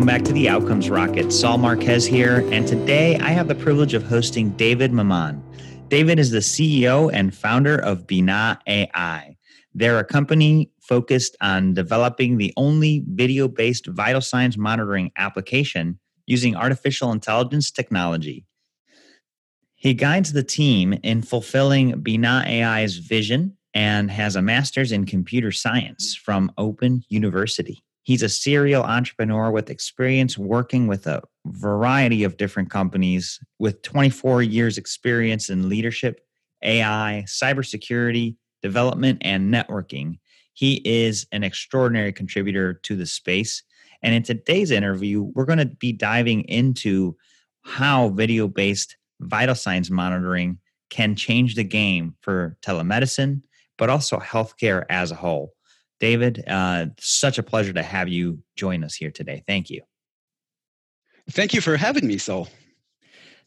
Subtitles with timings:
[0.00, 1.30] Welcome back to the Outcomes Rocket.
[1.30, 5.44] Saul Marquez here, and today I have the privilege of hosting David Maman.
[5.88, 9.36] David is the CEO and founder of Binah AI.
[9.74, 16.56] They're a company focused on developing the only video based vital signs monitoring application using
[16.56, 18.46] artificial intelligence technology.
[19.74, 25.52] He guides the team in fulfilling Binah AI's vision and has a master's in computer
[25.52, 27.84] science from Open University.
[28.10, 34.42] He's a serial entrepreneur with experience working with a variety of different companies with 24
[34.42, 36.20] years experience in leadership,
[36.60, 40.18] AI, cybersecurity, development and networking.
[40.54, 43.62] He is an extraordinary contributor to the space.
[44.02, 47.16] And in today's interview, we're going to be diving into
[47.62, 53.42] how video based vital signs monitoring can change the game for telemedicine,
[53.78, 55.54] but also healthcare as a whole.
[56.00, 59.44] David, uh, such a pleasure to have you join us here today.
[59.46, 59.82] Thank you.
[61.30, 62.48] Thank you for having me, Saul.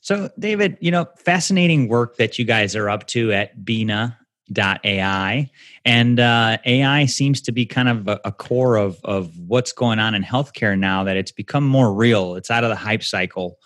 [0.01, 4.17] So, David, you know, fascinating work that you guys are up to at Binah
[4.57, 5.49] AI.
[5.85, 9.99] And uh, AI seems to be kind of a, a, core of, of what's going
[9.99, 12.35] on in healthcare now that it's become more real.
[12.35, 13.57] It's out of the hype cycle.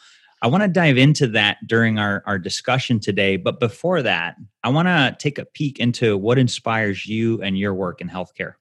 [0.42, 3.38] I want to dive into that during our, our discussion today.
[3.38, 7.74] But before that, I want to take a peek into what inspires you and your
[7.74, 8.54] work in healthcare.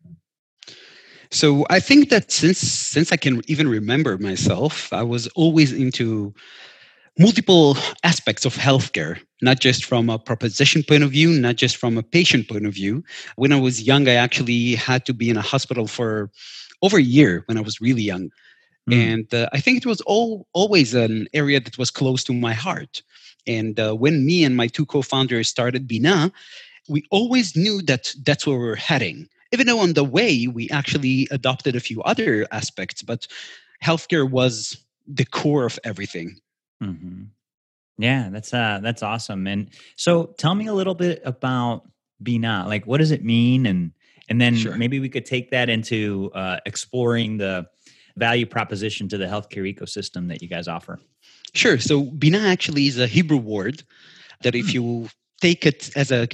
[1.30, 6.32] So I think that since since I can even remember myself, I was always into
[7.18, 11.98] multiple aspects of healthcare, not just from a proposition point of view, not just from
[11.98, 13.02] a patient point of view.
[13.36, 16.30] When I was young, I actually had to be in a hospital for
[16.82, 18.30] over a year when I was really young.
[18.88, 18.94] Mm.
[18.94, 22.52] And uh, I think it was all, always an area that was close to my
[22.52, 23.02] heart.
[23.46, 26.32] And uh, when me and my two co founders started Binah,
[26.88, 29.28] we always knew that that's where we were heading.
[29.52, 33.26] Even though on the way, we actually adopted a few other aspects, but
[33.82, 34.76] healthcare was
[35.06, 36.36] the core of everything.
[36.82, 37.24] Mm-hmm.
[37.98, 39.46] Yeah, that's uh that's awesome.
[39.46, 41.88] And so tell me a little bit about
[42.22, 42.66] Binah.
[42.66, 43.92] Like what does it mean and
[44.28, 44.76] and then sure.
[44.76, 47.68] maybe we could take that into uh, exploring the
[48.16, 50.98] value proposition to the healthcare ecosystem that you guys offer.
[51.54, 51.78] Sure.
[51.78, 53.82] So Binah actually is a Hebrew word
[54.42, 54.72] that if hmm.
[54.72, 55.08] you
[55.40, 56.28] take it as a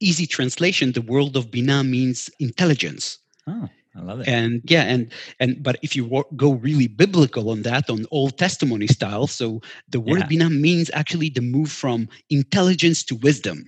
[0.00, 3.18] easy translation, the world of Binah means intelligence.
[3.46, 3.68] Oh.
[3.96, 4.28] I love it.
[4.28, 5.10] And yeah, and
[5.40, 10.00] and but if you go really biblical on that, on Old Testimony style, so the
[10.00, 10.26] word yeah.
[10.26, 13.64] Binah means actually the move from intelligence to wisdom.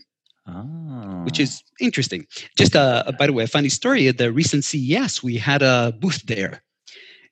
[0.47, 1.23] Oh.
[1.25, 2.27] Which is interesting.
[2.57, 4.09] Just uh, by the way, a funny story.
[4.09, 6.63] At the recent CES, we had a booth there,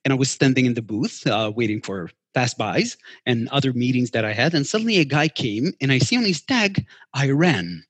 [0.07, 2.97] and I was standing in the booth uh, waiting for fast buys
[3.27, 6.23] and other meetings that I had, and suddenly a guy came, and I see on
[6.25, 6.87] his tag
[7.17, 7.83] Iran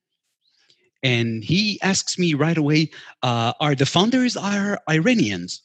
[1.02, 2.90] and he asks me right away,
[3.22, 5.62] uh, "Are the founders are Iranians?"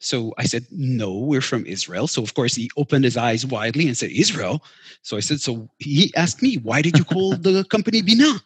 [0.00, 3.86] So I said, "No, we're from Israel." So of course he opened his eyes widely
[3.86, 4.64] and said, "Israel."
[5.02, 8.42] So I said, "So he asked me, why did you call the company Binah?"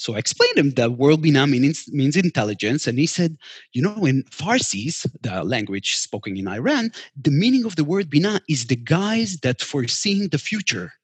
[0.00, 2.86] So I explained to him that word Binah means, means intelligence.
[2.86, 3.36] And he said,
[3.74, 6.90] you know, in Farsis, the language spoken in Iran,
[7.20, 10.94] the meaning of the word Binah is the guys that foreseeing the future.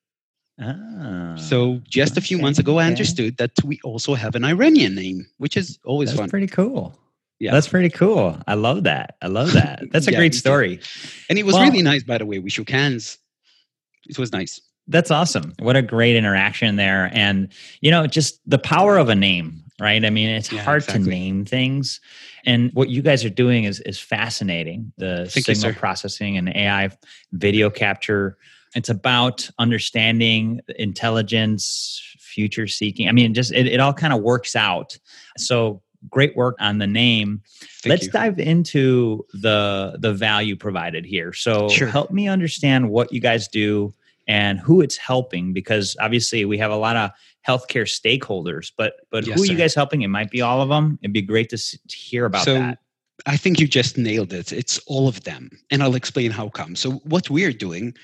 [0.59, 4.45] Oh, so just okay, a few months ago, I understood that we also have an
[4.45, 6.31] Iranian name, which is always That's fun.
[6.31, 6.99] Pretty cool.
[7.39, 8.41] Yeah, that's pretty cool.
[8.47, 9.17] I love that.
[9.21, 9.83] I love that.
[9.93, 10.81] That's a yeah, great story.
[11.29, 12.39] And it was well, really nice, by the way.
[12.39, 13.19] We shook hands.
[14.09, 14.59] It was nice.
[14.89, 15.53] That's awesome.
[15.59, 17.11] What a great interaction there.
[17.13, 20.05] And, you know, just the power of a name, right?
[20.05, 21.05] I mean, it's yeah, hard exactly.
[21.05, 22.01] to name things.
[22.45, 24.93] And what you guys are doing is is fascinating.
[24.97, 26.91] The Thank signal you, processing and AI
[27.33, 28.39] video capture
[28.77, 33.09] it's about understanding intelligence, future seeking.
[33.09, 34.99] I mean, just it, it all kind of works out.
[35.39, 37.41] So great work on the name.
[37.83, 38.13] Thank Let's you.
[38.13, 41.33] dive into the the value provided here.
[41.33, 41.89] So sure.
[41.89, 43.95] help me understand what you guys do
[44.27, 47.11] and who it's helping because obviously we have a lot of
[47.47, 50.69] healthcare stakeholders but but yes, who are you guys helping it might be all of
[50.69, 52.79] them it'd be great to, to hear about so, that
[53.25, 54.53] I think you just nailed it.
[54.53, 55.49] It's all of them.
[55.71, 56.77] And I'll explain how come.
[56.77, 57.95] So, what we're doing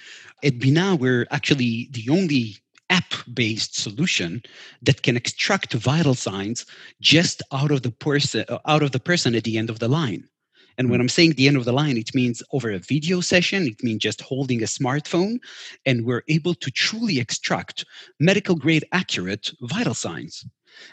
[0.42, 2.56] at Binah, we're actually the only
[2.92, 4.42] app based solution
[4.82, 6.66] that can extract vital signs
[7.00, 10.28] just out of the person out of the person at the end of the line
[10.78, 11.02] and when hmm.
[11.02, 14.00] i'm saying the end of the line it means over a video session it means
[14.00, 15.38] just holding a smartphone
[15.86, 17.84] and we're able to truly extract
[18.20, 20.44] medical grade accurate vital signs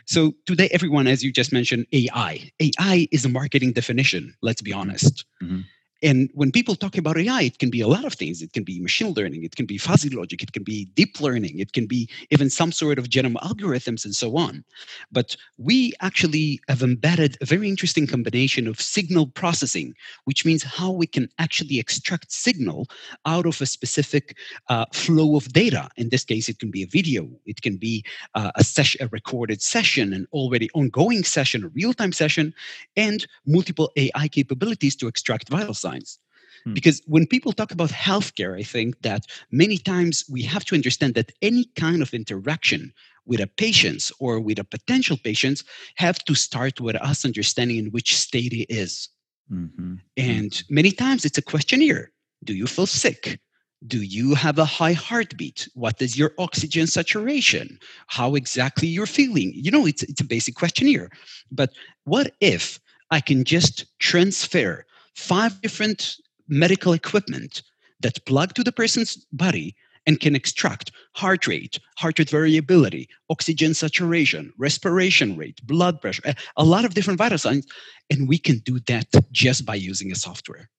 [0.06, 2.52] so today, everyone, as you just mentioned, AI.
[2.60, 4.34] AI is a marketing definition.
[4.42, 5.26] Let's be honest.
[5.42, 5.62] Mm-hmm.
[6.02, 8.42] And when people talk about AI, it can be a lot of things.
[8.42, 11.60] It can be machine learning, it can be fuzzy logic, it can be deep learning,
[11.60, 14.64] it can be even some sort of genome algorithms and so on.
[15.12, 19.94] But we actually have embedded a very interesting combination of signal processing,
[20.24, 22.88] which means how we can actually extract signal
[23.26, 24.38] out of a specific
[24.70, 25.90] uh, flow of data.
[25.98, 28.06] In this case, it can be a video, it can be
[28.36, 32.54] uh, a session, a recorded session, an already ongoing session, a real-time session,
[32.96, 36.20] and multiple AI capabilities to extract vital signs science.
[36.66, 36.74] Hmm.
[36.74, 41.16] Because when people talk about healthcare, I think that many times we have to understand
[41.16, 42.94] that any kind of interaction
[43.26, 45.64] with a patient or with a potential patient
[45.96, 49.10] have to start with us understanding in which state he is.
[49.52, 49.96] Mm-hmm.
[50.18, 50.76] And mm-hmm.
[50.76, 52.12] many times it's a questionnaire.
[52.44, 53.40] Do you feel sick?
[53.88, 55.70] Do you have a high heartbeat?
[55.74, 57.80] What is your oxygen saturation?
[58.08, 59.52] How exactly you're feeling?
[59.56, 61.10] You know, it's, it's a basic questionnaire.
[61.52, 61.70] But
[62.04, 62.80] what if
[63.12, 64.86] I can just transfer
[65.20, 66.16] five different
[66.48, 67.62] medical equipment
[68.00, 69.76] that plug to the person's body
[70.08, 76.24] and can extract heart rate, heart rate variability, oxygen saturation, respiration rate, blood pressure,
[76.58, 77.68] a lot of different vital signs.
[78.10, 80.70] And we can do that just by using a software.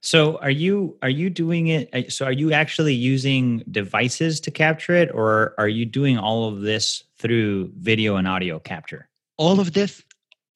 [0.00, 4.50] So are you are you doing it uh, so are you actually using devices to
[4.50, 9.08] capture it or are you doing all of this through video and audio capture?
[9.36, 10.02] All of this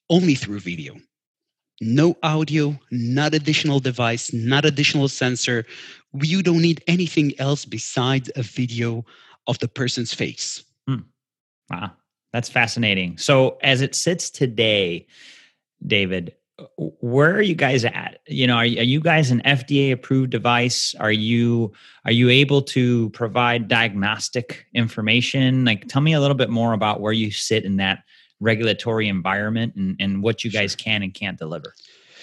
[0.08, 0.96] only through video
[1.80, 5.64] no audio, not additional device, not additional sensor.
[6.20, 9.04] You don't need anything else besides a video
[9.46, 10.62] of the person's face.
[10.86, 11.02] Hmm.
[11.70, 11.92] Wow,
[12.32, 13.16] that's fascinating.
[13.18, 15.06] So, as it sits today,
[15.86, 16.34] David,
[16.76, 18.18] where are you guys at?
[18.26, 20.94] You know, are, are you guys an FDA approved device?
[21.00, 21.72] Are you
[22.04, 25.64] are you able to provide diagnostic information?
[25.64, 28.02] Like, tell me a little bit more about where you sit in that
[28.40, 31.74] regulatory environment and, and what you guys can and can't deliver?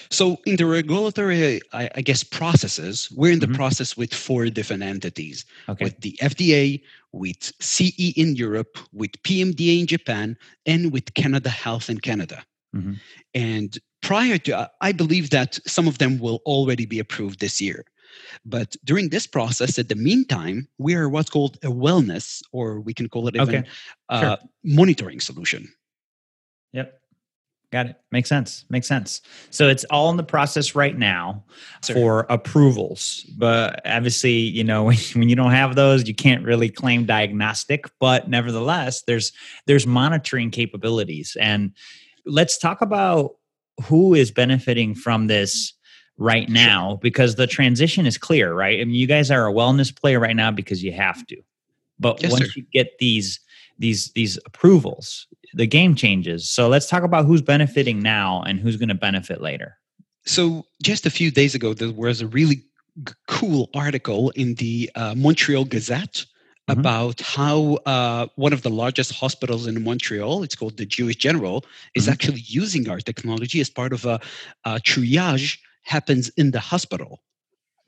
[0.10, 3.56] So, in the regulatory, I, I guess, processes, we're in the mm-hmm.
[3.56, 5.84] process with four different entities okay.
[5.84, 6.82] with the FDA,
[7.12, 12.46] with CE in Europe, with PMDA in Japan, and with Canada Health in Canada.
[12.76, 12.94] Mm-hmm.
[13.34, 17.86] And prior to, I believe that some of them will already be approved this year.
[18.46, 22.94] But during this process, at the meantime, we are what's called a wellness, or we
[22.94, 23.64] can call it even okay.
[24.10, 24.38] uh, sure.
[24.64, 25.68] monitoring solution.
[26.74, 27.00] Yep.
[27.72, 27.96] Got it.
[28.14, 28.64] Makes sense.
[28.70, 29.22] Makes sense.
[29.50, 31.44] So it's all in the process right now
[31.82, 33.26] for approvals.
[33.38, 37.86] But obviously, you know, when, when you don't have those, you can't really claim diagnostic.
[38.00, 39.34] But nevertheless, there's
[39.66, 41.36] there's monitoring capabilities.
[41.40, 41.74] And
[42.26, 43.36] let's talk about
[43.84, 45.74] who is benefiting from this
[46.18, 48.80] right now because the transition is clear, right?
[48.80, 51.38] I mean, you guys are a wellness player right now because you have to.
[52.00, 52.52] But yes, once sir.
[52.56, 53.40] you get these
[53.80, 58.78] these these approvals the game changes so let's talk about who's benefiting now and who's
[58.78, 59.78] going to benefit later
[60.26, 64.90] so just a few days ago there was a really g- cool article in the
[64.96, 66.26] uh, montreal gazette
[66.70, 66.80] mm-hmm.
[66.80, 71.66] about how uh, one of the largest hospitals in montreal it's called the jewish general
[71.96, 72.14] is mm-hmm.
[72.14, 74.20] actually using our technology as part of a,
[74.66, 77.22] a triage happens in the hospital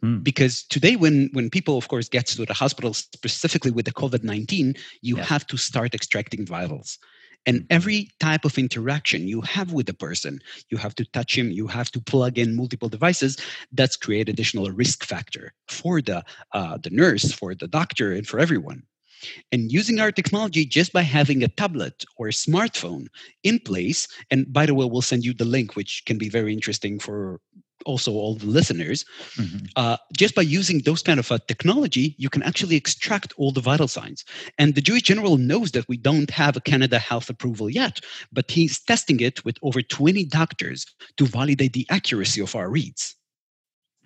[0.04, 0.24] Mm.
[0.24, 4.24] Because today, when when people, of course, get to the hospital specifically with the COVID
[4.24, 5.24] nineteen, you yeah.
[5.24, 6.98] have to start extracting vitals.
[7.46, 7.66] And mm.
[7.70, 11.68] every type of interaction you have with the person, you have to touch him, you
[11.68, 13.38] have to plug in multiple devices.
[13.72, 16.24] That's create additional risk factor for the
[16.54, 18.84] uh, the nurse, for the doctor, and for everyone.
[19.52, 23.08] And using our technology just by having a tablet or a smartphone
[23.44, 26.54] in place, and by the way, we'll send you the link, which can be very
[26.54, 27.42] interesting for
[27.86, 29.06] also all the listeners
[29.36, 29.66] mm-hmm.
[29.76, 33.62] uh, just by using those kind of uh, technology you can actually extract all the
[33.62, 34.24] vital signs
[34.58, 38.00] and the jewish general knows that we don't have a canada health approval yet
[38.32, 40.86] but he's testing it with over 20 doctors
[41.18, 43.16] to validate the accuracy of our reads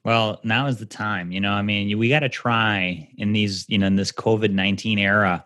[0.04, 3.66] well now is the time you know i mean we got to try in these
[3.68, 5.46] you know in this covid-19 era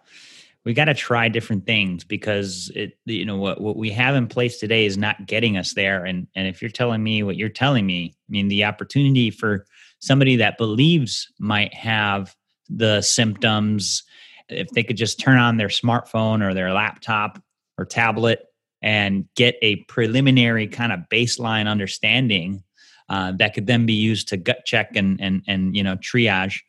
[0.68, 4.28] we got to try different things because it you know what what we have in
[4.28, 6.04] place today is not getting us there.
[6.04, 9.66] And and if you're telling me what you're telling me i mean the opportunity for
[10.00, 12.36] somebody that believes might have
[12.68, 14.04] the symptoms
[14.50, 17.42] if they could just turn on their smartphone or their laptop
[17.78, 18.48] or tablet
[18.82, 22.62] and get a preliminary kind of baseline understanding
[23.08, 26.60] uh, that could then be used to gut check and and and you know triage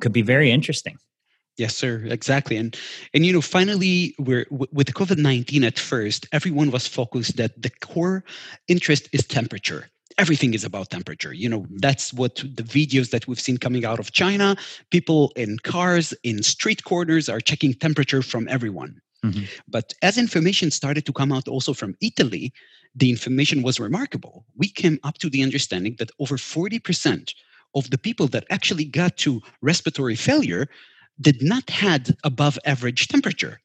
[0.00, 0.96] could be very interesting
[1.58, 2.04] Yes, sir.
[2.06, 2.56] Exactly.
[2.56, 2.76] And
[3.12, 5.64] and you know, finally, we're with the COVID nineteen.
[5.64, 8.24] At first, everyone was focused that the core
[8.68, 9.90] interest is temperature.
[10.18, 11.32] Everything is about temperature.
[11.32, 14.56] You know, that's what the videos that we've seen coming out of China.
[14.90, 19.00] People in cars, in street corners, are checking temperature from everyone.
[19.24, 19.44] Mm-hmm.
[19.66, 22.52] But as information started to come out also from Italy,
[22.94, 24.44] the information was remarkable.
[24.56, 27.34] We came up to the understanding that over 40%
[27.74, 30.68] of the people that actually got to respiratory failure
[31.20, 33.60] did not had above average temperature,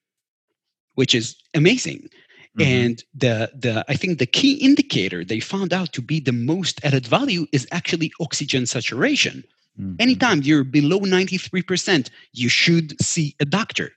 [0.95, 2.09] which is amazing.
[2.57, 2.61] Mm-hmm.
[2.61, 6.79] And the the I think the key indicator they found out to be the most
[6.83, 9.43] added value is actually oxygen saturation.
[9.79, 9.95] Mm-hmm.
[9.99, 13.91] Anytime you're below 93%, you should see a doctor.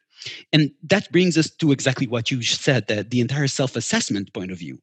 [0.53, 4.59] And that brings us to exactly what you said, that the entire self-assessment point of
[4.59, 4.79] view.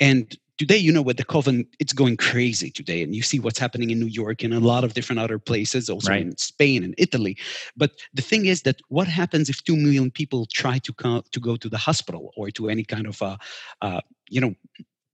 [0.00, 3.58] And today you know with the covid it's going crazy today and you see what's
[3.58, 6.22] happening in new york and a lot of different other places also right.
[6.22, 7.36] in spain and italy.
[7.76, 11.40] But the thing is that what happens if 2 million people try to come to
[11.40, 13.38] go to the hospital or to any kind of a,
[13.82, 14.54] uh, you know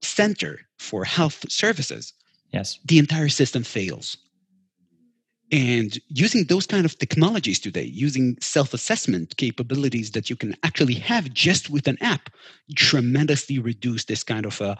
[0.01, 2.13] center for health services
[2.51, 2.79] yes.
[2.85, 4.17] the entire system fails.
[5.51, 11.33] And using those kind of technologies today using self-assessment capabilities that you can actually have
[11.33, 12.29] just with an app
[12.77, 14.77] tremendously reduce this kind of a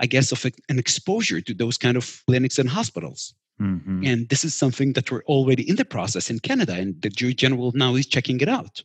[0.00, 3.34] I guess, of a, an exposure to those kind of clinics and hospitals.
[3.60, 4.04] Mm-hmm.
[4.04, 7.34] And this is something that we're already in the process in Canada, and the Jewish
[7.34, 8.82] General now is checking it out.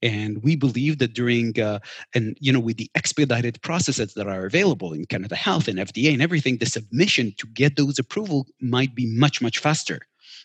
[0.00, 1.80] And we believe that during, uh,
[2.14, 6.12] and you know, with the expedited processes that are available in Canada Health and FDA
[6.12, 10.00] and everything, the submission to get those approval might be much, much faster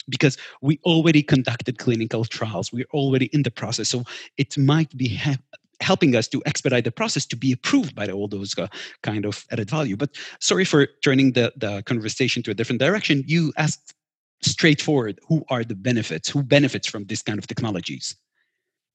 [0.10, 2.74] because we already conducted clinical trials.
[2.74, 3.90] We're already in the process.
[3.90, 4.04] So
[4.38, 5.38] it might be ha-
[5.82, 8.68] helping us to expedite the process to be approved by all those uh,
[9.02, 9.96] kind of added value.
[9.96, 13.24] But sorry for turning the, the conversation to a different direction.
[13.28, 13.94] You asked
[14.42, 18.16] straightforward who are the benefits, who benefits from this kind of technologies.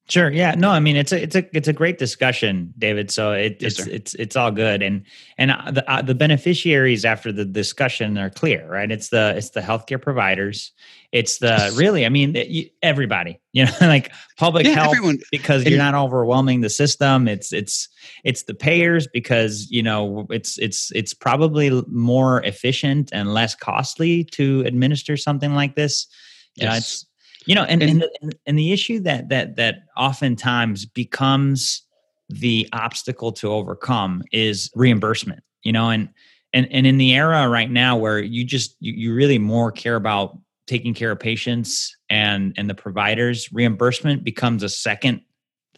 [0.09, 0.31] Sure.
[0.31, 0.55] Yeah.
[0.57, 0.71] No.
[0.71, 3.11] I mean, it's a it's a it's a great discussion, David.
[3.11, 3.91] So it, yes, it's sir.
[3.91, 5.05] it's it's all good, and
[5.37, 8.91] and uh, the uh, the beneficiaries after the discussion are clear, right?
[8.91, 10.73] It's the it's the healthcare providers.
[11.13, 12.37] It's the really, I mean,
[12.83, 13.41] everybody.
[13.59, 15.19] You know, like public yeah, health everyone.
[15.33, 17.27] because you're not overwhelming the system.
[17.27, 17.89] It's it's
[18.23, 24.23] it's the payers because you know it's it's it's probably more efficient and less costly
[24.33, 26.07] to administer something like this.
[26.55, 26.63] Yes.
[26.63, 27.07] You know, it's
[27.49, 31.83] you know and and, and, and the issue that that that oftentimes becomes
[32.29, 36.09] the obstacle to overcome is reimbursement you know and
[36.53, 39.97] and and in the era right now where you just you, you really more care
[39.97, 45.23] about taking care of patients and and the providers reimbursement becomes a second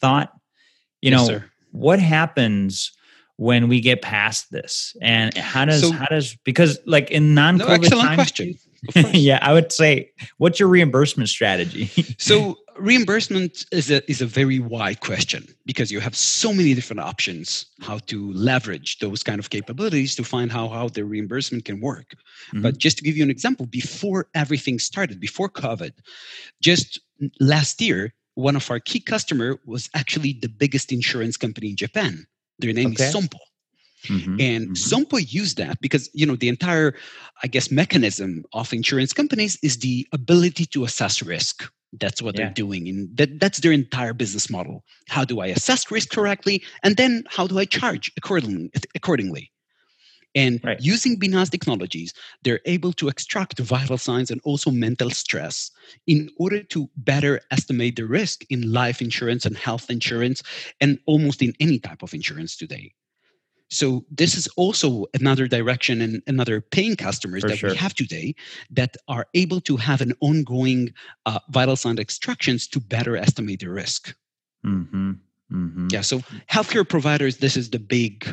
[0.00, 0.32] thought.
[1.00, 2.92] You know yes, what happens
[3.36, 4.94] when we get past this?
[5.00, 8.58] And how does so, how does because like in non-covid no, excellent times, question
[9.12, 11.86] yeah, I would say, what's your reimbursement strategy?
[12.18, 17.00] so reimbursement is a is a very wide question because you have so many different
[17.00, 21.80] options how to leverage those kind of capabilities to find how how the reimbursement can
[21.80, 22.14] work.
[22.48, 22.62] Mm-hmm.
[22.62, 25.92] But just to give you an example, before everything started, before COVID,
[26.62, 27.00] just
[27.38, 32.26] last year, one of our key customer was actually the biggest insurance company in Japan.
[32.58, 33.04] Their name okay.
[33.04, 33.38] is Sompo.
[34.08, 34.72] Mm-hmm, and mm-hmm.
[34.72, 36.94] Sompo used that because you know the entire,
[37.42, 41.70] I guess, mechanism of insurance companies is the ability to assess risk.
[41.92, 42.44] That's what yeah.
[42.44, 44.84] they're doing, and that, that's their entire business model.
[45.08, 48.70] How do I assess risk correctly, and then how do I charge accordingly?
[48.94, 49.50] Accordingly,
[50.34, 50.80] and right.
[50.80, 55.70] using Binah's technologies, they're able to extract vital signs and also mental stress
[56.06, 60.42] in order to better estimate the risk in life insurance and health insurance,
[60.80, 62.92] and almost in any type of insurance today.
[63.70, 67.70] So this is also another direction and another paying customers For that sure.
[67.70, 68.34] we have today
[68.70, 70.92] that are able to have an ongoing
[71.24, 74.14] uh, vital sign extractions to better estimate the risk.
[74.66, 75.12] Mm-hmm.
[75.52, 75.88] Mm-hmm.
[75.90, 76.00] Yeah.
[76.00, 76.18] So
[76.50, 78.28] healthcare providers, this is the big.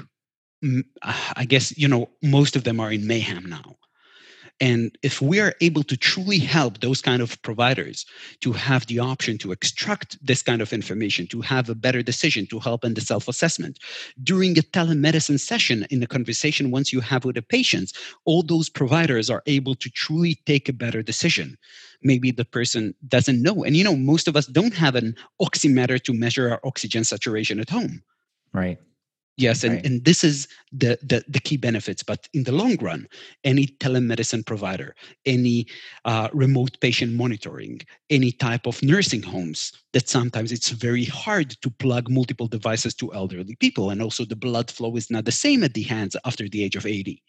[0.66, 3.76] Mm, I guess you know most of them are in mayhem now.
[4.60, 8.06] And if we are able to truly help those kind of providers
[8.42, 12.48] to have the option to extract this kind of information, to have a better decision,
[12.48, 13.78] to help in the self assessment,
[14.24, 17.94] during a telemedicine session, in a conversation once you have with the patients,
[18.26, 21.56] all those providers are able to truly take a better decision.
[22.02, 23.64] Maybe the person doesn't know.
[23.64, 27.60] And you know, most of us don't have an oximeter to measure our oxygen saturation
[27.60, 28.02] at home.
[28.54, 28.80] Right.
[29.38, 29.86] Yes, and, right.
[29.86, 32.02] and this is the, the, the key benefits.
[32.02, 33.08] But in the long run,
[33.44, 34.96] any telemedicine provider,
[35.28, 35.68] any
[36.06, 41.70] uh, remote patient monitoring, any type of nursing homes, that sometimes it's very hard to
[41.70, 45.64] plug multiple devices to elderly people, and also the blood flow is not the same
[45.64, 47.22] at the hands after the age of 80.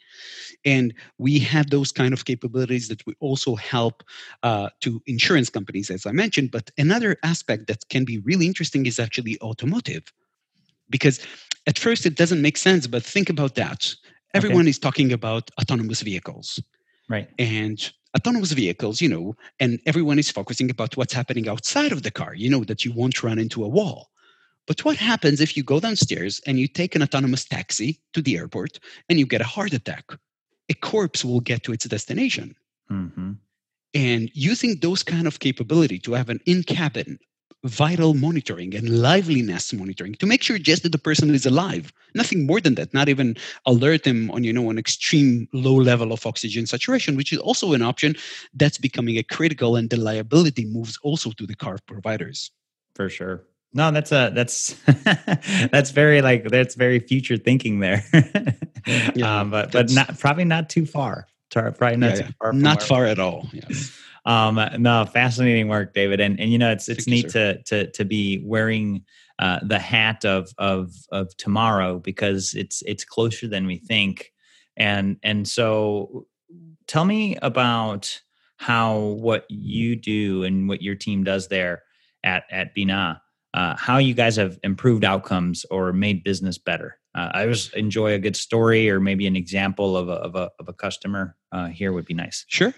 [0.65, 4.03] And we have those kind of capabilities that we also help
[4.43, 6.53] uh, to insurance companies, as I mentioned.
[6.53, 10.05] But another aspect that can be really interesting is actually automotive
[10.91, 11.21] because
[11.69, 13.95] at first it doesn't make sense, but think about that.
[14.35, 14.71] Everyone okay.
[14.71, 16.61] is talking about autonomous vehicles.
[17.09, 17.29] Right.
[17.39, 17.79] And
[18.17, 22.35] autonomous vehicles, you know, and everyone is focusing about what's happening outside of the car,
[22.35, 24.09] you know, that you won't run into a wall.
[24.67, 28.37] But what happens if you go downstairs and you take an autonomous taxi to the
[28.37, 30.05] airport and you get a heart attack?
[30.69, 32.55] A corpse will get to its destination.
[32.91, 33.33] Mm-hmm.
[33.95, 37.19] And using those kind of capability to have an in-cabin
[37.69, 41.93] vital monitoring and liveliness monitoring to make sure just that the person is alive.
[42.15, 46.13] Nothing more than that not even alert them on you know an extreme low level
[46.13, 48.17] of oxygen saturation which is also an option
[48.55, 52.51] that's becoming a critical and the liability moves also to the car providers.
[52.95, 53.45] For sure.
[53.75, 54.75] No that's a that's
[55.71, 58.05] that's very like that's very future thinking there.
[59.15, 61.27] Yeah, um, but but not probably not too far.
[61.51, 63.93] Probably not yeah, too far not far at all yes
[64.29, 66.21] um, no, fascinating work, David.
[66.21, 69.05] And and you know, it's it's Thank neat you, to to to be wearing
[69.39, 74.31] uh, the hat of of of tomorrow because it's it's closer than we think.
[74.77, 76.27] And and so,
[76.87, 78.21] tell me about
[78.59, 81.83] how what you do and what your team does there
[82.23, 83.21] at at Binah.
[83.55, 86.99] Uh, how you guys have improved outcomes or made business better.
[87.15, 90.51] Uh, I always enjoy a good story or maybe an example of a, of a,
[90.61, 92.45] of a customer uh, here would be nice.
[92.47, 92.75] Sure.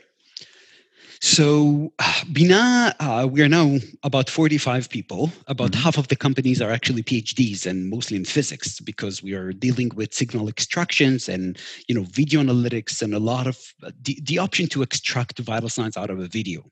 [1.21, 1.93] So,
[2.33, 5.31] Binah, uh, we are now about 45 people.
[5.47, 5.83] About mm-hmm.
[5.83, 9.91] half of the companies are actually PhDs and mostly in physics because we are dealing
[9.95, 11.59] with signal extractions and
[11.89, 15.69] you know video analytics and a lot of uh, the, the option to extract vital
[15.69, 16.65] signs out of a video.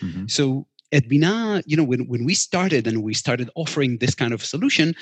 [0.00, 0.26] Mm-hmm.
[0.28, 4.32] So at Binah, you know, when, when we started and we started offering this kind
[4.32, 4.94] of solution,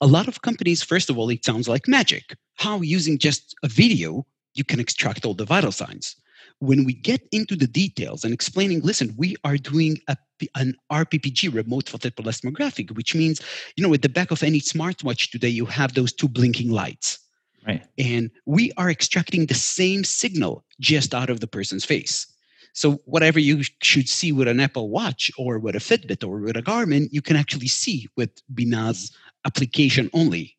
[0.00, 2.34] a lot of companies, first of all, it sounds like magic.
[2.56, 6.16] How using just a video you can extract all the vital signs
[6.60, 10.16] when we get into the details and explaining, listen, we are doing a,
[10.54, 13.40] an RPPG, remote photoplethysmographic, which means,
[13.76, 17.18] you know, at the back of any smartwatch today, you have those two blinking lights.
[17.66, 17.82] Right.
[17.98, 22.26] And we are extracting the same signal just out of the person's face.
[22.72, 26.56] So whatever you should see with an Apple Watch or with a Fitbit or with
[26.56, 30.56] a Garmin, you can actually see with Binah's application only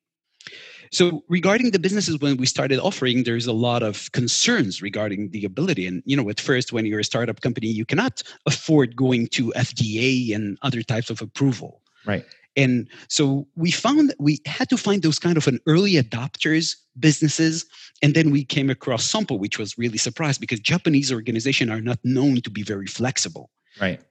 [0.91, 5.45] so regarding the businesses, when we started offering, there's a lot of concerns regarding the
[5.45, 5.88] ability.
[5.88, 9.53] And you know, at first, when you're a startup company, you cannot afford going to
[9.55, 11.81] FDA and other types of approval.
[12.05, 12.25] Right.
[12.57, 16.75] And so we found that we had to find those kind of an early adopters
[16.99, 17.65] businesses.
[18.01, 21.99] And then we came across Sompo, which was really surprised because Japanese organizations are not
[22.04, 23.49] known to be very flexible.
[23.79, 24.01] Right.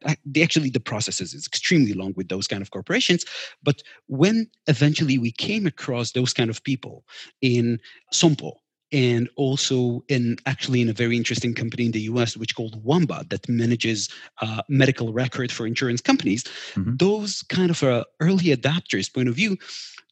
[0.40, 3.24] Actually, the process is extremely long with those kind of corporations.
[3.62, 7.04] But when eventually we came across those kind of people
[7.42, 7.78] in
[8.12, 8.52] Sompo,
[8.92, 13.24] and also in actually in a very interesting company in the US, which called Wamba,
[13.30, 14.08] that manages
[14.40, 16.44] uh, medical record for insurance companies.
[16.74, 16.96] Mm-hmm.
[16.96, 19.56] Those kind of uh, early adapters point of view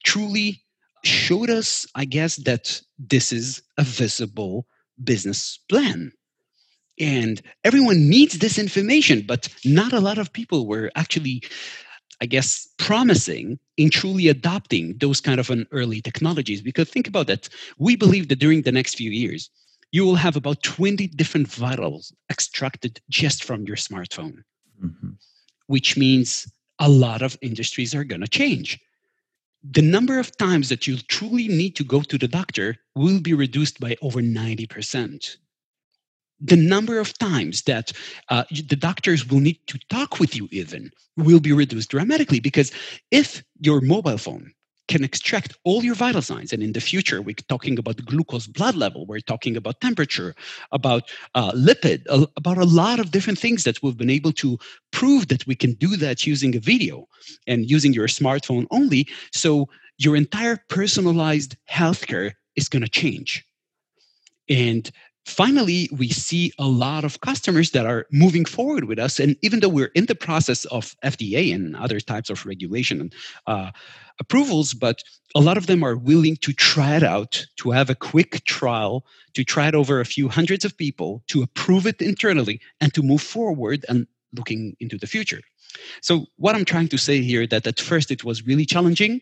[0.04, 0.62] truly
[1.04, 4.66] showed us, I guess, that this is a visible
[5.02, 6.12] business plan
[7.00, 11.42] and everyone needs this information but not a lot of people were actually
[12.20, 16.60] i guess promising in truly adopting those kind of an early technologies.
[16.60, 17.48] Because think about that.
[17.78, 19.48] We believe that during the next few years
[19.92, 24.42] you will have about 20 different vitals extracted just from your smartphone
[24.84, 25.10] mm-hmm.
[25.68, 28.78] which means a lot of industries are going to change.
[29.68, 33.34] The number of times that you truly need to go to the doctor will be
[33.34, 35.36] reduced by over 90%
[36.40, 37.92] the number of times that
[38.28, 42.70] uh, the doctors will need to talk with you even will be reduced dramatically because
[43.10, 44.52] if your mobile phone
[44.86, 48.74] can extract all your vital signs and in the future we're talking about glucose blood
[48.74, 50.34] level we're talking about temperature
[50.72, 52.02] about uh, lipid
[52.36, 54.58] about a lot of different things that we've been able to
[54.92, 57.06] prove that we can do that using a video
[57.46, 59.06] and using your smartphone only.
[59.32, 63.44] So your entire personalized healthcare is going to change.
[64.48, 64.90] And
[65.28, 69.20] finally, we see a lot of customers that are moving forward with us.
[69.20, 73.14] And even though we're in the process of FDA and other types of regulation and
[73.46, 73.70] uh,
[74.18, 75.02] approvals, but
[75.34, 79.04] a lot of them are willing to try it out, to have a quick trial,
[79.34, 83.02] to try it over a few hundreds of people, to approve it internally, and to
[83.02, 85.40] move forward and looking into the future.
[86.00, 89.20] So, what I'm trying to say here that at first it was really challenging,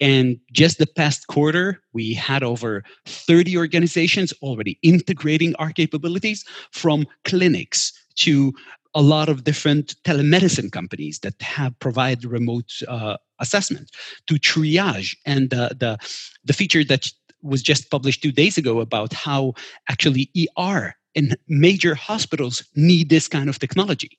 [0.00, 7.06] and just the past quarter, we had over 30 organizations already integrating our capabilities from
[7.24, 8.52] clinics to
[8.94, 13.90] a lot of different telemedicine companies that have provide remote uh, assessment
[14.26, 15.98] to triage and uh, the
[16.44, 17.10] the feature that
[17.42, 19.52] was just published two days ago about how
[19.88, 24.18] actually ER and major hospitals need this kind of technology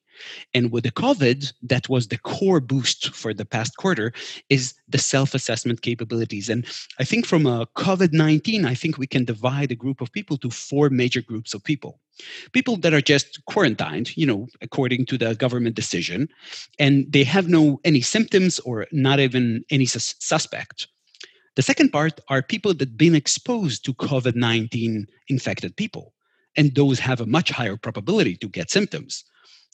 [0.54, 4.14] And with the COVID, that was the core boost for the past quarter
[4.50, 6.50] is the self-assessment capabilities.
[6.50, 6.66] And
[7.00, 10.50] I think from a COVID-19, I think we can divide a group of people to
[10.50, 12.00] four major groups of people.
[12.52, 16.28] People that are just quarantined, you know, according to the government decision,
[16.78, 20.88] and they have no any symptoms or not even any sus- suspect.
[21.56, 26.14] The second part are people that been exposed to COVID 19 infected people,
[26.56, 29.24] and those have a much higher probability to get symptoms.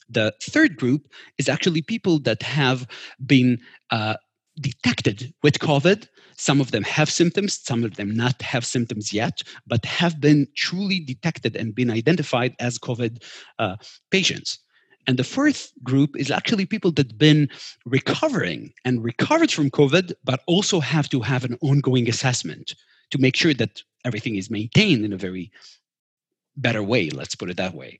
[0.09, 2.87] The third group is actually people that have
[3.25, 3.59] been
[3.91, 4.15] uh,
[4.59, 6.07] detected with COVID.
[6.37, 10.47] Some of them have symptoms, some of them not have symptoms yet, but have been
[10.55, 13.23] truly detected and been identified as COVID
[13.57, 13.77] uh,
[14.11, 14.59] patients.
[15.07, 17.49] And the fourth group is actually people that've been
[17.85, 22.75] recovering and recovered from COVID, but also have to have an ongoing assessment
[23.11, 25.51] to make sure that everything is maintained in a very
[26.57, 27.09] better way.
[27.09, 27.99] Let's put it that way.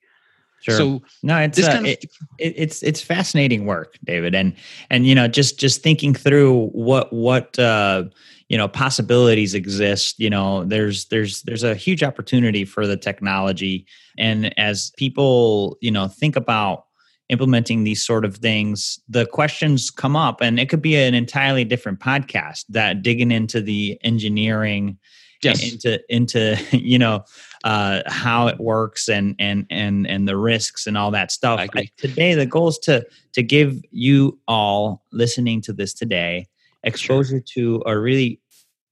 [0.65, 0.78] Sure.
[0.78, 2.06] So no, it's uh, kind of, it,
[2.39, 4.56] it, it's it's fascinating work, David, and
[4.89, 8.06] and you know just just thinking through what what uh,
[8.49, 10.19] you know possibilities exist.
[10.19, 13.86] You know, there's there's there's a huge opportunity for the technology,
[14.17, 16.86] and as people you know think about
[17.30, 21.63] implementing these sort of things, the questions come up, and it could be an entirely
[21.63, 24.97] different podcast that digging into the engineering,
[25.41, 25.74] yes.
[25.74, 27.24] into into you know
[27.63, 31.60] uh, how it works and and and and the risks and all that stuff.
[31.76, 36.48] I, today, the goal is to to give you all listening to this today
[36.84, 37.82] exposure sure.
[37.82, 38.39] to a really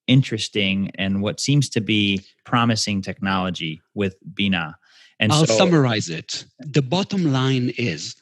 [0.07, 4.73] interesting and what seems to be promising technology with Binah.
[5.19, 6.45] And I'll so, summarize it.
[6.59, 8.15] The bottom line is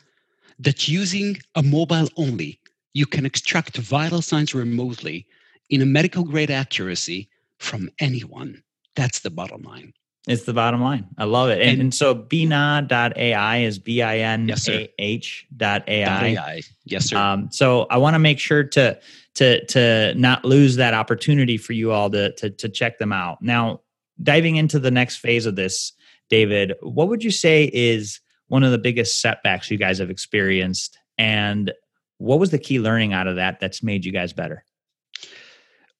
[0.59, 2.59] that using a mobile only,
[2.93, 5.25] you can extract vital signs remotely
[5.69, 7.29] in a medical grade accuracy
[7.61, 8.63] from anyone.
[8.95, 9.93] That's the bottom line.
[10.27, 11.07] It's the bottom line.
[11.17, 11.61] I love it.
[11.61, 16.61] And, and, and so binah.ai is B I N A H dot AI.
[16.85, 17.17] Yes, sir.
[17.17, 18.99] Um, so I want to make sure to
[19.35, 23.41] to to not lose that opportunity for you all to, to to check them out.
[23.41, 23.81] Now,
[24.21, 25.93] diving into the next phase of this,
[26.29, 28.19] David, what would you say is
[28.51, 31.71] one of the biggest setbacks you guys have experienced and
[32.17, 34.63] what was the key learning out of that that's made you guys better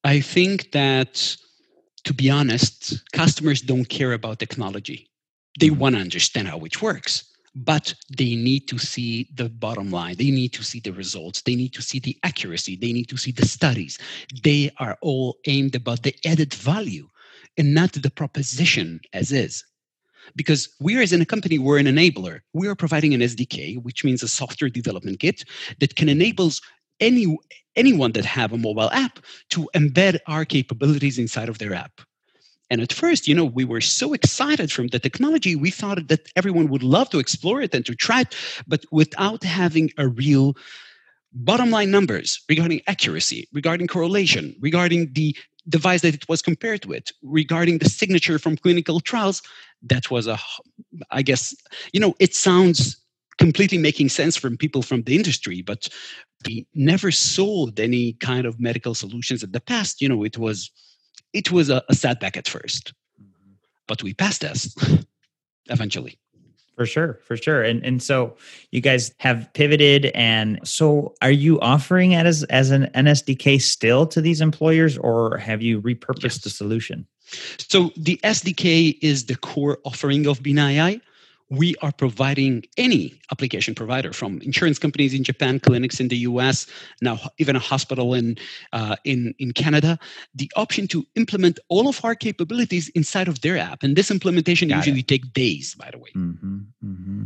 [0.03, 1.37] i think that
[2.03, 5.09] to be honest customers don't care about technology.
[5.59, 5.79] They mm-hmm.
[5.79, 10.15] want to understand how it works but they need to see the bottom line.
[10.15, 11.41] They need to see the results.
[11.41, 12.75] They need to see the accuracy.
[12.75, 13.97] They need to see the studies.
[14.43, 17.09] They are all aimed about the added value
[17.57, 19.65] and not the proposition as is.
[20.35, 22.39] Because we are as in a company we're an enabler.
[22.53, 25.43] We are providing an sdk which means a software development kit
[25.79, 26.51] that can enable
[27.01, 27.37] any
[27.75, 32.01] anyone that have a mobile app to embed our capabilities inside of their app.
[32.69, 36.29] And at first you know we were so excited from the technology we thought that
[36.37, 38.35] everyone would love to explore it and to try it
[38.67, 40.55] but without having a real
[41.33, 45.35] bottom line numbers regarding accuracy regarding correlation regarding the
[45.69, 49.41] device that it was compared with regarding the signature from clinical trials
[49.81, 50.37] that was a
[51.11, 51.55] i guess
[51.93, 52.97] you know it sounds
[53.37, 55.87] completely making sense from people from the industry but
[56.45, 60.71] we never sold any kind of medical solutions in the past you know it was
[61.33, 63.53] it was a, a setback at first mm-hmm.
[63.87, 64.75] but we passed this
[65.67, 66.17] eventually
[66.81, 67.61] for sure, for sure.
[67.61, 68.35] And and so
[68.71, 74.07] you guys have pivoted and so are you offering it as as an NSDK still
[74.07, 76.37] to these employers or have you repurposed yes.
[76.39, 77.05] the solution?
[77.59, 81.01] So the SDK is the core offering of Binah
[81.51, 86.65] we are providing any application provider from insurance companies in Japan, clinics in the US,
[87.01, 88.37] now even a hospital in,
[88.71, 89.99] uh, in, in Canada,
[90.33, 93.83] the option to implement all of our capabilities inside of their app.
[93.83, 96.09] And this implementation Got usually takes days, by the way.
[96.15, 97.23] Mm-hmm, mm-hmm.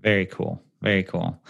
[0.00, 0.60] Very cool.
[0.82, 1.40] Very cool.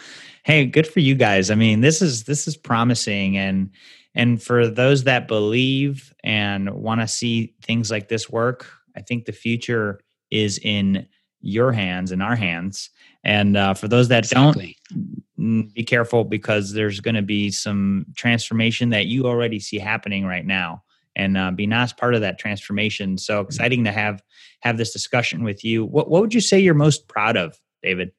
[0.45, 1.51] Hey, good for you guys.
[1.51, 3.71] I mean, this is this is promising and
[4.15, 9.25] and for those that believe and want to see things like this work, I think
[9.25, 9.99] the future
[10.31, 11.09] is in
[11.45, 12.91] your hands and our hands.
[13.23, 14.77] And uh, for those that exactly.
[14.91, 20.25] don't, be careful because there's going to be some transformation that you already see happening
[20.25, 20.83] right now.
[21.17, 23.19] And uh, nice part of that transformation.
[23.19, 23.47] So mm-hmm.
[23.47, 24.23] exciting to have
[24.61, 25.85] have this discussion with you.
[25.85, 28.11] What what would you say you're most proud of, David?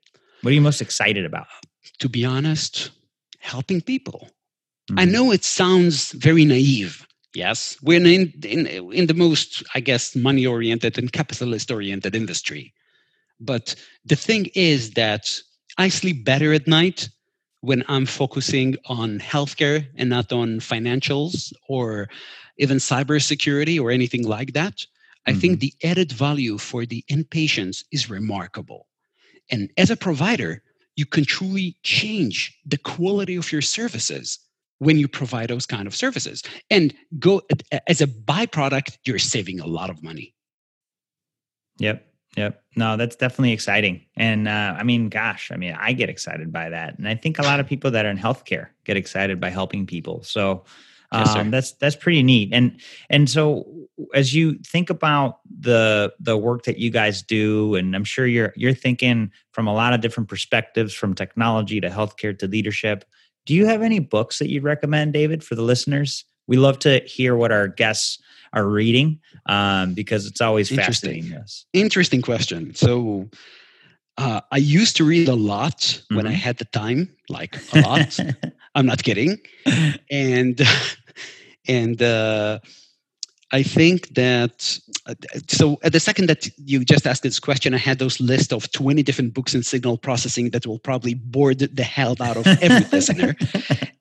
[0.42, 1.48] What are you most excited about?
[2.00, 2.92] To be honest,
[3.40, 4.30] helping people.
[4.90, 5.00] Mm-hmm.
[5.00, 10.16] I know it sounds very naive, Yes, we're in, in in the most, I guess,
[10.16, 12.74] money oriented and capitalist oriented industry.
[13.40, 15.40] But the thing is that
[15.78, 17.10] I sleep better at night
[17.62, 22.10] when I'm focusing on healthcare and not on financials or
[22.58, 24.76] even cybersecurity or anything like that.
[24.76, 25.32] Mm-hmm.
[25.32, 25.60] I think mm-hmm.
[25.60, 28.88] the added value for the inpatients is remarkable.
[29.52, 30.62] And as a provider,
[30.96, 34.40] you can truly change the quality of your services
[34.80, 37.42] when you provide those kind of services and go
[37.88, 40.34] as a byproduct you're saving a lot of money
[41.80, 42.64] yep yep.
[42.76, 44.06] No that's definitely exciting.
[44.16, 46.98] And uh, i mean gosh i mean i get excited by that.
[46.98, 49.86] And i think a lot of people that are in healthcare get excited by helping
[49.86, 50.24] people.
[50.24, 50.66] So
[51.12, 52.50] yes, um, that's that's pretty neat.
[52.52, 57.96] And and so as you think about the the work that you guys do and
[57.96, 62.38] i'm sure you're you're thinking from a lot of different perspectives from technology to healthcare
[62.38, 63.06] to leadership
[63.46, 66.26] do you have any books that you'd recommend, David, for the listeners?
[66.48, 68.20] We love to hear what our guests
[68.54, 71.26] are reading um, because it's always fascinating.
[71.26, 71.66] Yes.
[71.74, 72.74] Interesting question.
[72.76, 73.30] So,
[74.18, 76.16] uh, I used to read a lot mm-hmm.
[76.16, 76.40] when I mm-hmm.
[76.40, 78.18] had the time, like a lot.
[78.76, 79.38] I'm not kidding,
[80.10, 80.62] and
[81.68, 82.60] and uh,
[83.52, 85.16] I think that uh,
[85.48, 88.72] so at the second that you just asked this question, I had those list of
[88.72, 92.88] 20 different books in signal processing that will probably bore the hell out of every
[92.92, 93.36] listener.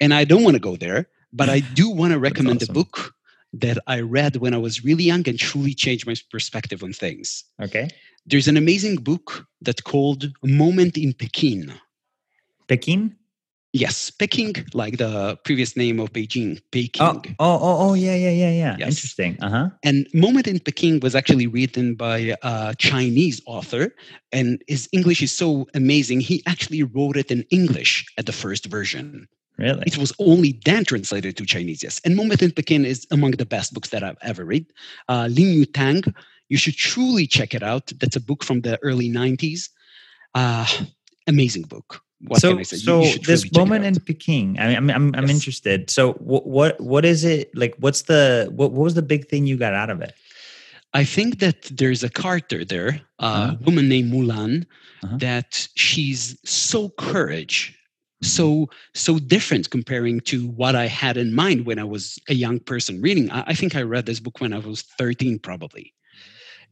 [0.00, 2.70] And I don't want to go there, but I do want to recommend awesome.
[2.70, 3.14] a book
[3.53, 7.44] that I read when I was really young and truly changed my perspective on things.
[7.61, 7.88] Okay.
[8.27, 11.73] There's an amazing book that's called Moment in Peking.
[12.68, 13.14] Peking?
[13.73, 17.03] Yes, Peking, like the previous name of Beijing, Peking.
[17.05, 18.77] Oh, oh, oh, oh yeah, yeah, yeah, yeah.
[18.79, 18.90] Yes.
[18.90, 19.37] Interesting.
[19.42, 19.68] Uh huh.
[19.83, 23.92] And Moment in Peking was actually written by a Chinese author,
[24.31, 26.20] and his English is so amazing.
[26.20, 29.27] He actually wrote it in English at the first version.
[29.57, 29.85] Really?
[29.87, 32.01] It was only then translated to Chinese, yes.
[32.05, 34.67] And Moment in Peking is among the best books that I've ever read.
[35.09, 36.12] Uh, Lin Yutang,
[36.49, 37.93] you should truly check it out.
[37.99, 39.69] That's a book from the early 90s.
[40.35, 40.67] Uh,
[41.29, 45.31] amazing book what so, So this moment in Peking, I mean, I'm I'm, I'm yes.
[45.31, 45.90] interested.
[45.90, 47.75] So what what what is it like?
[47.79, 50.14] What's the what, what was the big thing you got out of it?
[50.95, 53.57] I think that there's a character there, a uh-huh.
[53.64, 54.64] woman named Mulan,
[55.03, 55.17] uh-huh.
[55.19, 57.77] that she's so courage.
[58.25, 62.61] So so different comparing to what I had in mind when I was a young
[62.61, 63.31] person reading.
[63.31, 65.95] I, I think I read this book when I was 13, probably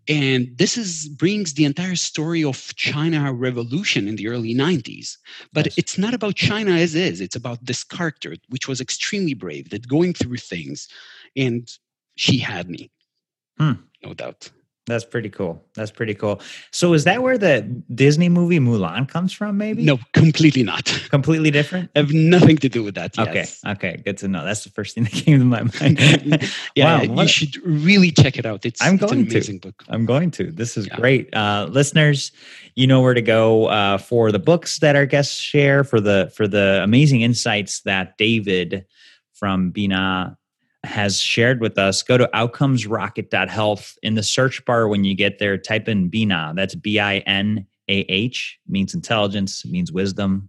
[0.08, 5.16] and this is brings the entire story of china revolution in the early 90s
[5.52, 5.78] but yes.
[5.78, 9.86] it's not about china as is it's about this character which was extremely brave that
[9.88, 10.88] going through things
[11.36, 11.68] and
[12.16, 12.90] she had me
[13.58, 13.72] hmm.
[14.02, 14.50] no doubt
[14.86, 15.64] that's pretty cool.
[15.76, 16.40] That's pretty cool.
[16.72, 17.62] So is that where the
[17.94, 19.84] Disney movie Mulan comes from maybe?
[19.84, 20.86] No, completely not.
[21.08, 21.90] Completely different?
[21.96, 23.16] I have nothing to do with that.
[23.16, 23.60] Yes.
[23.64, 23.72] Okay.
[23.72, 24.44] Okay, good to know.
[24.44, 26.50] That's the first thing that came to my mind.
[26.74, 28.66] yeah, wow, you should really check it out.
[28.66, 29.68] It's, I'm going it's an amazing to.
[29.68, 29.84] book.
[29.88, 30.50] I'm going to.
[30.50, 30.96] This is yeah.
[30.96, 31.32] great.
[31.32, 32.32] Uh, listeners,
[32.74, 36.32] you know where to go uh, for the books that our guests share, for the
[36.34, 38.84] for the amazing insights that David
[39.32, 40.36] from Binah
[40.84, 43.98] has shared with us, go to outcomesrocket.health.
[44.02, 46.54] In the search bar, when you get there, type in BINAH.
[46.54, 50.48] That's B I N A H, means intelligence, means wisdom,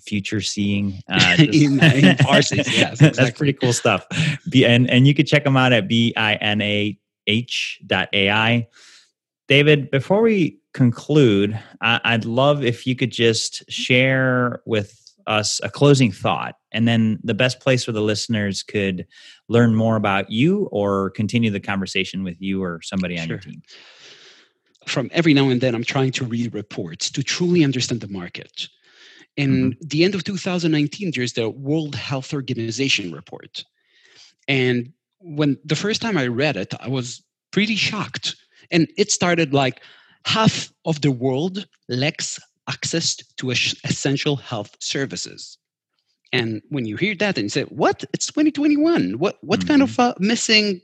[0.00, 1.00] future seeing.
[1.08, 3.10] Uh, in, in yes, exactly.
[3.10, 4.06] That's pretty cool stuff.
[4.48, 8.08] B, and, and you can check them out at B I N A H dot
[8.12, 8.66] AI.
[9.46, 15.70] David, before we conclude, I, I'd love if you could just share with us a
[15.70, 16.56] closing thought.
[16.72, 19.06] And then the best place where the listeners could
[19.48, 23.36] learn more about you or continue the conversation with you or somebody on sure.
[23.36, 23.62] your team.
[24.86, 28.68] From every now and then i'm trying to read reports to truly understand the market.
[29.36, 29.86] In mm-hmm.
[29.86, 33.64] the end of 2019 there's the world health organization report.
[34.46, 38.36] And when the first time i read it i was pretty shocked.
[38.70, 39.80] And it started like
[40.26, 45.58] half of the world lacks access to essential health services
[46.34, 48.04] and when you hear that and you say, "What?
[48.12, 49.20] It's 2021.
[49.20, 49.38] What?
[49.42, 49.68] What mm-hmm.
[49.68, 50.80] kind of uh, missing?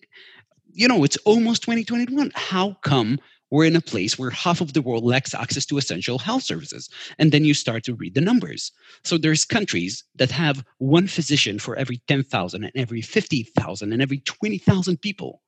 [0.72, 2.30] You know, it's almost 2021.
[2.36, 3.18] How come
[3.50, 6.88] we're in a place where half of the world lacks access to essential health services?"
[7.18, 8.70] And then you start to read the numbers.
[9.02, 14.18] So there's countries that have one physician for every 10,000 and every 50,000 and every
[14.18, 15.42] 20,000 people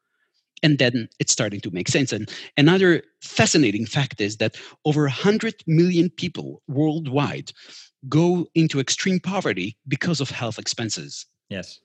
[0.62, 2.12] and then it's starting to make sense.
[2.12, 7.52] And another fascinating fact is that over 100 million people worldwide
[8.08, 11.26] go into extreme poverty because of health expenses.
[11.48, 11.80] Yes.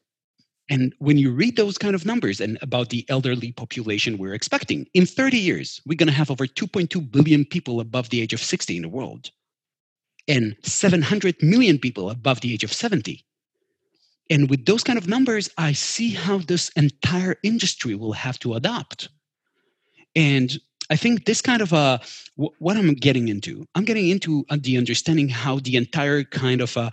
[0.69, 4.85] And when you read those kind of numbers and about the elderly population we're expecting,
[4.93, 8.43] in 30 years, we're going to have over 2.2 billion people above the age of
[8.43, 9.31] 60 in the world
[10.27, 13.23] and 700 million people above the age of 70.
[14.29, 18.55] And with those kind of numbers, I see how this entire industry will have to
[18.55, 19.09] adapt.
[20.15, 20.57] And
[20.89, 21.99] I think this kind of uh,
[22.37, 26.61] w- what I'm getting into, I'm getting into uh, the understanding how the entire kind
[26.61, 26.91] of uh,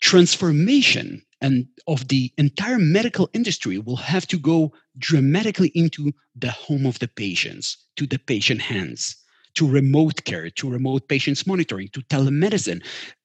[0.00, 6.86] transformation and of the entire medical industry will have to go dramatically into the home
[6.86, 9.16] of the patients, to the patient hands,
[9.54, 12.82] to remote care, to remote patients monitoring, to telemedicine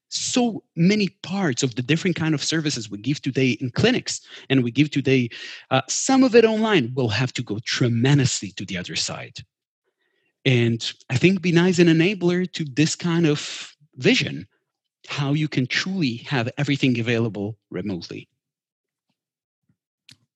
[0.10, 4.64] so many parts of the different kind of services we give today in clinics and
[4.64, 5.30] we give today
[5.70, 9.40] uh, some of it online will have to go tremendously to the other side.
[10.46, 14.48] And i think be nice an enabler to this kind of vision
[15.08, 18.30] how you can truly have everything available remotely.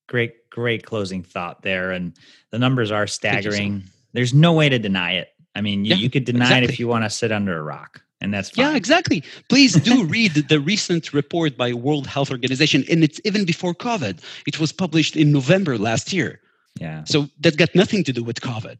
[0.08, 2.16] Great great closing thought there and
[2.50, 3.82] the numbers are staggering.
[4.12, 5.28] there's no way to deny it.
[5.54, 6.64] I mean you, yeah, you could deny exactly.
[6.64, 8.64] it if you want to sit under a rock and that's fine.
[8.64, 9.22] yeah exactly.
[9.48, 14.20] Please do read the recent report by world health organization and it's even before covid.
[14.46, 16.40] It was published in november last year.
[16.80, 17.04] Yeah.
[17.04, 18.78] So that got nothing to do with covid.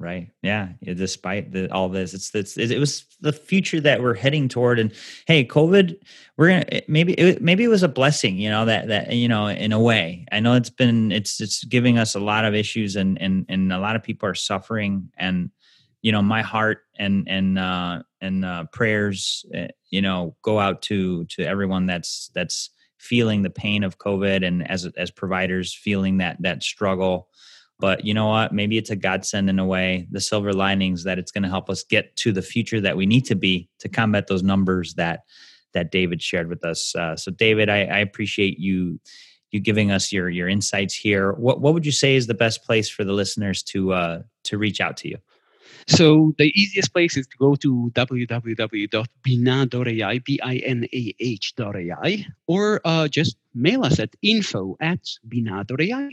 [0.00, 0.30] Right.
[0.42, 4.78] Yeah, despite the, all this it's, it's it was the future that we're heading toward.
[4.78, 4.92] And
[5.26, 5.98] hey covid
[6.36, 9.48] we're gonna maybe it, maybe it was a blessing you know that that you know
[9.48, 10.24] in a way.
[10.30, 13.72] I know it's been it's it's giving us a lot of issues and and and
[13.72, 15.10] a lot of people are suffering.
[15.18, 15.50] And
[16.02, 20.82] you know my heart and and uh and uh prayers uh, you know go out
[20.82, 26.18] to to everyone that's that's feeling the pain of covid and as as providers feeling
[26.18, 27.28] that that struggle.
[27.80, 28.52] But you know what?
[28.52, 31.70] Maybe it's a godsend in a way the silver linings that it's going to help
[31.70, 35.20] us get to the future that we need to be to combat those numbers that
[35.74, 36.94] that david shared with us.
[36.94, 39.00] Uh, so david I, I appreciate you
[39.52, 41.32] you giving us your your insights here.
[41.32, 44.58] What what would you say is the best place for the listeners to uh to
[44.58, 45.18] reach out to you
[45.88, 48.98] so the easiest place is to go to www.binah.ai,
[50.18, 50.66] B-I-N-A-H.ai,
[52.46, 56.10] or uh, just mail us at info at binah.ai.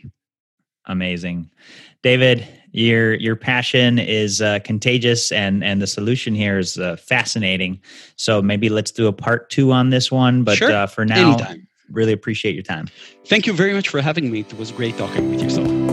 [0.87, 1.49] Amazing,
[2.03, 2.47] David.
[2.71, 7.81] Your your passion is uh, contagious, and and the solution here is uh, fascinating.
[8.17, 10.43] So maybe let's do a part two on this one.
[10.43, 10.71] But sure.
[10.71, 11.67] uh, for now, Anytime.
[11.89, 12.87] really appreciate your time.
[13.25, 14.41] Thank you very much for having me.
[14.41, 15.84] It was great talking with yourself.